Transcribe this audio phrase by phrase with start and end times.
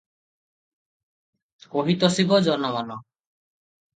[1.75, 2.99] କହି ତୋଷିବ ଜନମନ।